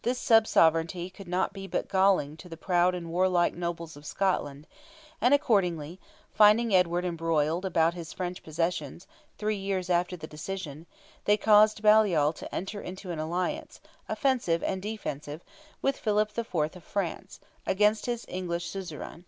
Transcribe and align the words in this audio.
This 0.00 0.18
sub 0.18 0.46
sovereignty 0.46 1.10
could 1.10 1.28
not 1.28 1.52
but 1.52 1.52
be 1.52 1.68
galling 1.68 2.38
to 2.38 2.48
the 2.48 2.56
proud 2.56 2.94
and 2.94 3.10
warlike 3.10 3.52
nobles 3.52 3.94
of 3.94 4.06
Scotland, 4.06 4.66
and 5.20 5.34
accordingly, 5.34 6.00
finding 6.32 6.74
Edward 6.74 7.04
embroiled 7.04 7.66
about 7.66 7.92
his 7.92 8.14
French 8.14 8.42
possessions, 8.42 9.06
three 9.36 9.56
years 9.58 9.90
after 9.90 10.16
the 10.16 10.26
decision, 10.26 10.86
they 11.26 11.36
caused 11.36 11.82
Baliol 11.82 12.32
to 12.36 12.54
enter 12.54 12.80
into 12.80 13.10
an 13.10 13.18
alliance, 13.18 13.82
offensive 14.08 14.62
and 14.62 14.80
defensive, 14.80 15.44
with 15.82 15.98
Philip 15.98 16.30
IV. 16.38 16.54
of 16.74 16.82
France, 16.82 17.38
against 17.66 18.06
his 18.06 18.24
English 18.28 18.70
suzerain. 18.70 19.26